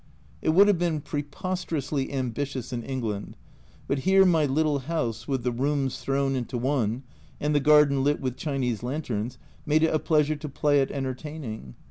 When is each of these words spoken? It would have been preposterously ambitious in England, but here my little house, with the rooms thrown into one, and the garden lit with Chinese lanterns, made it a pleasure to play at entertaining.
It 0.41 0.49
would 0.55 0.67
have 0.67 0.79
been 0.79 0.99
preposterously 1.01 2.11
ambitious 2.11 2.73
in 2.73 2.81
England, 2.81 3.37
but 3.87 3.99
here 3.99 4.25
my 4.25 4.47
little 4.47 4.79
house, 4.79 5.27
with 5.27 5.43
the 5.43 5.51
rooms 5.51 5.99
thrown 5.99 6.35
into 6.35 6.57
one, 6.57 7.03
and 7.39 7.53
the 7.53 7.59
garden 7.59 8.03
lit 8.03 8.19
with 8.19 8.35
Chinese 8.35 8.81
lanterns, 8.81 9.37
made 9.63 9.83
it 9.83 9.93
a 9.93 9.99
pleasure 9.99 10.35
to 10.35 10.49
play 10.49 10.81
at 10.81 10.89
entertaining. 10.89 11.75